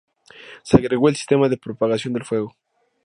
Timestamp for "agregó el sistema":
0.77-1.47